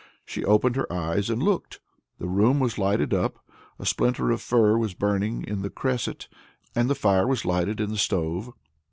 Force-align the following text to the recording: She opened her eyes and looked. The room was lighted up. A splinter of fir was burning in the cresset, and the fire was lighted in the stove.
She 0.25 0.43
opened 0.43 0.77
her 0.77 0.91
eyes 0.91 1.29
and 1.29 1.43
looked. 1.43 1.79
The 2.17 2.27
room 2.27 2.59
was 2.59 2.79
lighted 2.79 3.13
up. 3.13 3.37
A 3.77 3.85
splinter 3.85 4.31
of 4.31 4.41
fir 4.41 4.75
was 4.75 4.95
burning 4.95 5.43
in 5.43 5.61
the 5.61 5.69
cresset, 5.69 6.27
and 6.73 6.89
the 6.89 6.95
fire 6.95 7.27
was 7.27 7.45
lighted 7.45 7.79
in 7.79 7.91
the 7.91 7.97
stove. 7.99 8.51